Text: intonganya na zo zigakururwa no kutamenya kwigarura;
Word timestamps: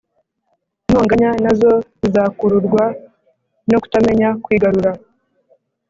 intonganya 0.81 1.31
na 1.43 1.51
zo 1.59 1.73
zigakururwa 2.01 2.83
no 3.69 3.77
kutamenya 3.81 4.27
kwigarura; 4.43 4.91